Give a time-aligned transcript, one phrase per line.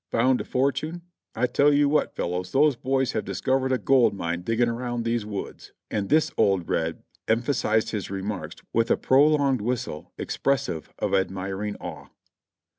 [0.09, 1.03] "Found a fortune?
[1.35, 5.27] 1 tell you what, fellows, those boys have discovered a gold mine digging around these
[5.27, 11.13] woods." x\nd this old Reb emphasized his remarks with a prolonged whistle express ive of
[11.13, 12.07] admiring awe.